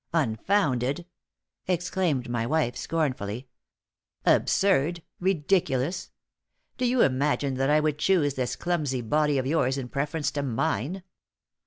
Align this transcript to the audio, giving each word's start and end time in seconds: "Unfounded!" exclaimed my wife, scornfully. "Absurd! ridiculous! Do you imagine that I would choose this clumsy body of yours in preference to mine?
"Unfounded!" 0.15 1.05
exclaimed 1.67 2.27
my 2.27 2.43
wife, 2.43 2.75
scornfully. 2.75 3.47
"Absurd! 4.25 5.03
ridiculous! 5.19 6.09
Do 6.79 6.87
you 6.87 7.03
imagine 7.03 7.53
that 7.57 7.69
I 7.69 7.79
would 7.79 7.99
choose 7.99 8.33
this 8.33 8.55
clumsy 8.55 9.01
body 9.01 9.37
of 9.37 9.45
yours 9.45 9.77
in 9.77 9.89
preference 9.89 10.31
to 10.31 10.41
mine? 10.41 11.03